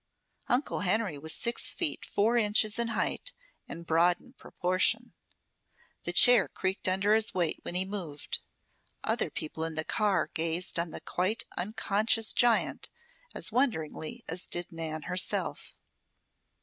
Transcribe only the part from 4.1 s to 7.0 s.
in proportion. The chair creaked